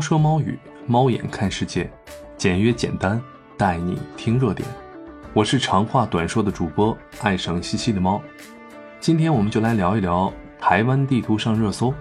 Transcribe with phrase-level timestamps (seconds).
[0.00, 1.92] 猫说猫语，猫眼看世界，
[2.38, 3.20] 简约简单，
[3.58, 4.66] 带你听热点。
[5.34, 8.18] 我是长话短说的主播，爱上西西的猫。
[8.98, 11.92] 今天我们就来聊一聊台湾地图上热搜。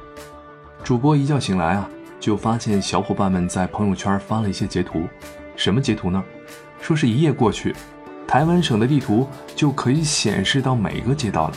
[0.82, 1.90] 主播一觉醒来啊，
[2.22, 5.05] 就发现小伙伴们在朋友圈发了一些截图。
[5.58, 6.23] 什么截图呢？
[6.80, 7.76] 说是一夜过去，
[8.26, 9.27] 台湾省的地图
[9.58, 11.54] 就可以显示到每个街道了。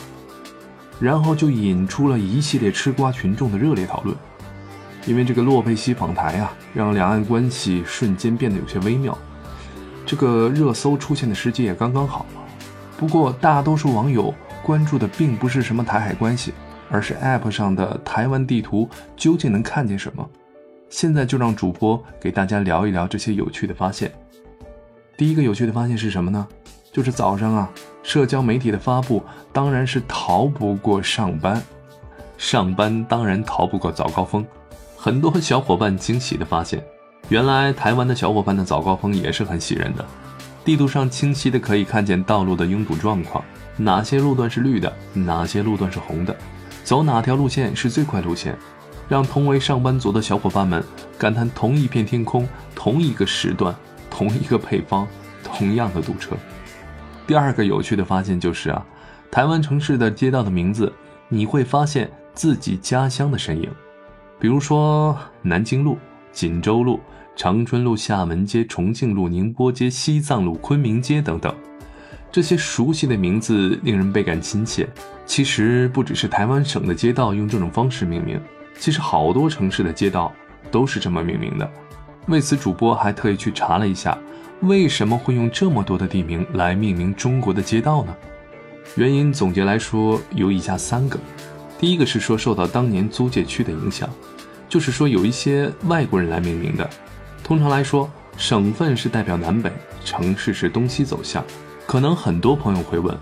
[0.99, 4.13] 然后就引出了一系列吃瓜群众的热烈讨论。
[5.05, 9.17] 因为这个洛佩西访台啊，让两岸关系瞬间变得有些微妙。
[10.05, 12.25] 这个热搜出现的时机也刚刚好。
[12.97, 16.53] 不过，大多数网友关注的并不是什么台海关系，
[16.89, 20.29] 而是 App 上的台湾地图究竟能看见什么。
[20.89, 24.11] 现在就让主播给大家聊一聊这些有趣的发现。
[25.17, 26.47] 第一个有趣的发现是什么呢？
[26.91, 27.69] 就是早上啊，
[28.03, 31.61] 社交媒体的发布当然是逃不过上班，
[32.37, 34.45] 上班当然逃不过早高峰。
[35.03, 36.81] 很多小伙伴惊喜地发现，
[37.27, 40.05] 原来台湾的小伙伴的早高峰也是很喜人的。
[40.63, 43.43] 地图上清晰的可以看见道路的拥堵状况，
[43.75, 46.33] 哪些路段是绿的，哪些路段是红的，
[46.85, 48.57] 走哪条路线是最快路线，
[49.09, 50.81] 让同为上班族的小伙伴们
[51.17, 53.75] 感叹同一片天空、同一个时段、
[54.09, 55.05] 同一个配方、
[55.43, 56.33] 同样的堵车。
[57.27, 58.85] 第二个有趣的发现就是啊，
[59.29, 60.93] 台湾城市的街道的名字，
[61.27, 63.69] 你会发现自己家乡的身影。
[64.43, 65.97] 比如说南京路、
[66.33, 66.99] 锦州路、
[67.33, 71.55] 长春路、厦门街、重庆路、宁波街、西藏路、昆明街等等，
[72.29, 74.85] 这些熟悉的名字令人倍感亲切。
[75.25, 78.37] 其实不只是台湾省的街道用这种方式命名，
[78.77, 80.29] 其实好多城市的街道
[80.69, 81.71] 都是这么命名的。
[82.27, 84.17] 为此，主播还特意去查了一下，
[84.59, 88.13] 为什么会用这么多的地名来命名中国的街道呢？
[88.95, 91.17] 原因总结来说有以下三个：
[91.79, 94.09] 第一个是说受到当年租界区的影响。
[94.69, 96.89] 就是说，有一些外国人来命名的。
[97.43, 99.71] 通常来说，省份是代表南北，
[100.03, 101.45] 城市是东西走向。
[101.85, 103.15] 可能很多朋友会问，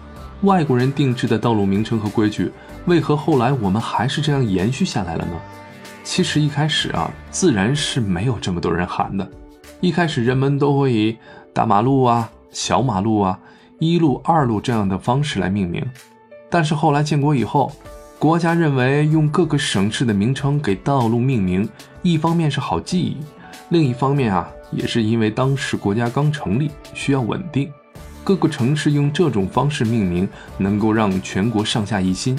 [0.43, 2.49] 外国人定制的道路名称和规矩，
[2.85, 5.33] 为何后来我们还是这样延续下来了呢？
[6.05, 9.29] 其实一开始啊，自然是没有这么多人喊的。
[9.81, 11.17] 一开始人们都会以
[11.51, 13.37] 大马路啊、小马路啊、
[13.79, 15.85] 一路、二路这样的方式来命名。
[16.49, 17.71] 但是后来建国以后，
[18.21, 21.67] 国家认为用各个省市的名称给道路命名，
[22.03, 23.17] 一方面是好记忆，
[23.69, 27.73] 另一方面啊，也是因为当时国家刚成立，需要稳定，
[28.23, 30.29] 各个城市用这种方式命名，
[30.59, 32.37] 能够让全国上下一心。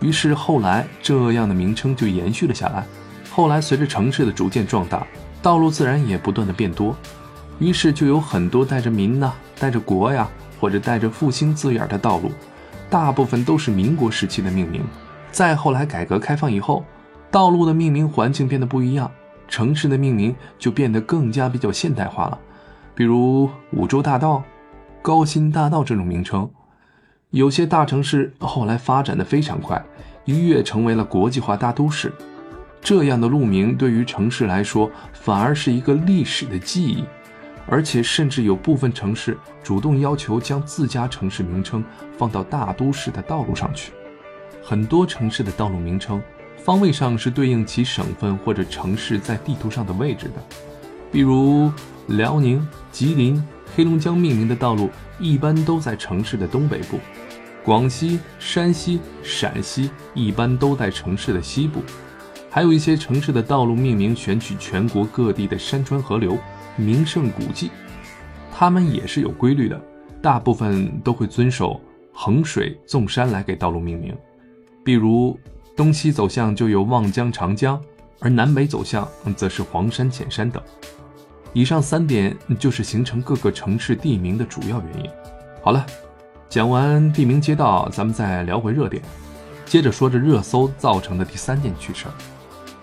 [0.00, 2.84] 于是后来这样的名称就延续了下来。
[3.30, 5.06] 后来随着城市的逐渐壮大，
[5.40, 6.96] 道路自然也不断的变多，
[7.60, 12.32] 于是就有很多带着民呐、带着国呀，或者带着复兴字眼的道路，
[12.90, 14.82] 大部分都是民国时期的命名。
[15.30, 16.84] 再后来，改革开放以后，
[17.30, 19.10] 道路的命名环境变得不一样，
[19.48, 22.38] 城市的命名就变得更加比较现代化了。
[22.94, 24.42] 比如五洲大道、
[25.00, 26.50] 高新大道这种名称，
[27.30, 29.82] 有些大城市后来发展的非常快，
[30.24, 32.12] 一跃成为了国际化大都市。
[32.82, 37.04] 这样的路名对于城市来说，反而是一个历史的记忆，
[37.68, 41.84] 而且甚至有部分城市主动要求将自家城市名称
[42.18, 43.92] 放到大都市的道路上去。
[44.62, 46.22] 很多城市的道路名称
[46.56, 50.34] 方位上是对应其省份或者城市在地图上的位置的，
[51.10, 51.72] 比如
[52.08, 53.42] 辽宁、吉林、
[53.74, 56.98] 黑龙江命名的道路一般都在城市的东北部；
[57.64, 61.82] 广西、山西、陕西一般都在城市的西部。
[62.50, 66.36] 还有一些城市的道路命名选取全国各地的山川河流、
[66.76, 67.70] 名胜古迹，
[68.52, 69.80] 它们也是有规律的，
[70.20, 71.80] 大部分都会遵守
[72.12, 74.14] 横水纵山来给道路命名。
[74.82, 75.38] 比如
[75.76, 77.80] 东西走向就有望江、长江，
[78.18, 80.62] 而南北走向则是黄山、浅山等。
[81.52, 85.10] 以上三点就是形成各个城市地名的主要原因。
[85.62, 85.84] 好了，
[86.48, 89.02] 讲完地名街道，咱们再聊回热点。
[89.66, 92.14] 接着说这热搜造成的第三件趣事儿。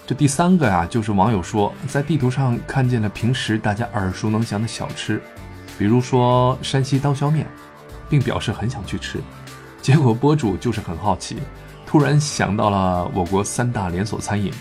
[0.05, 5.21] 这第三个呀，就是网友说在地图上看见了平时大家耳熟能详的小吃，
[5.77, 7.45] 比如说山西刀削面，
[8.09, 9.19] 并表示很想去吃。
[9.81, 11.37] 结果博主就是很好奇。
[11.87, 14.51] 突然想到了我国三大连锁餐饮，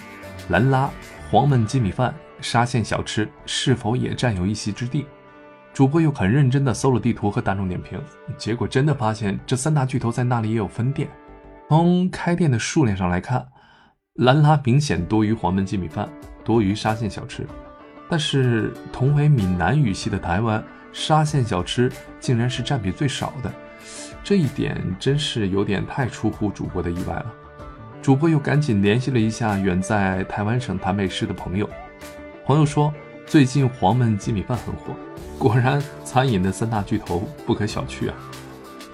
[0.49, 0.89] 兰拉、
[1.29, 5.05] 黄焖鸡米饭、沙县小吃是否也占有一席之地？
[5.75, 8.01] 主播又很认真地搜了地图和大众点评，
[8.39, 11.09] 结果真的发现这三大巨头在那里也有分店。
[11.69, 13.45] 从开店的数量上来看，
[14.15, 16.09] 兰拉明显多于黄焖鸡米饭，
[16.45, 17.45] 多于沙县小吃。
[18.09, 20.63] 但是同为闽南语系的台湾，
[20.93, 21.91] 沙县小吃
[22.21, 23.53] 竟然是占比最少的。
[24.23, 27.27] 这一点真是有点太出乎主播的意外了。
[28.03, 31.69] 主播又赶紧联系了一下远在台湾省台北市的朋友，
[32.45, 32.93] 朋友说
[33.27, 34.95] 最近黄焖鸡米饭很火，
[35.39, 38.15] 果然餐饮的三大巨头不可小觑啊。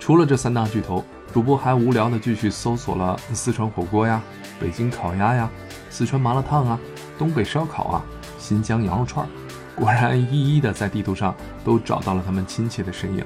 [0.01, 4.23] 除了这三大巨头，主播还无聊的继续搜索了四川火锅呀、
[4.59, 5.51] 北京烤鸭呀、
[5.91, 6.81] 四川麻辣烫啊、
[7.19, 8.05] 东北烧烤啊、
[8.39, 9.29] 新疆羊肉串，
[9.75, 11.35] 果然一一的在地图上
[11.65, 13.25] 都找到了他们亲切的身影，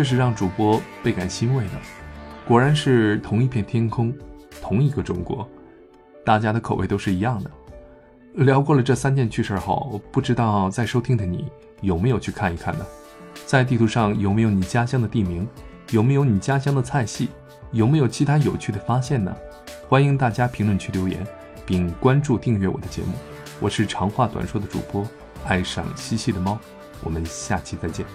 [0.00, 1.72] 这是让主播倍感欣慰的。
[2.48, 4.10] 果然是同一片天空，
[4.62, 5.46] 同一个中国，
[6.24, 7.50] 大家的口味都是一样的。
[8.32, 11.52] 聊过了这三件趣事后，不知道在收听的你
[11.82, 12.86] 有没有去看一看呢？
[13.44, 15.46] 在地图上有没有你家乡的地名？
[15.90, 17.28] 有没有你家乡的菜系？
[17.70, 19.36] 有没有其他有趣的发现呢？
[19.86, 21.22] 欢迎大家评论区留言，
[21.66, 23.12] 并关注订阅我的节目。
[23.60, 25.06] 我是长话短说的主播，
[25.44, 26.58] 爱上嬉戏的猫。
[27.04, 28.06] 我们下期再见。